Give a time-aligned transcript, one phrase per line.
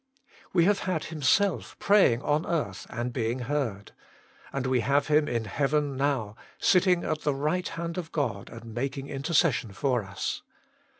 [0.51, 3.91] We have had Himself praying on earth, and being heard.
[4.51, 8.73] And we have Him in heaven now, sitting at the right hand of God and
[8.73, 10.41] making intercession for us.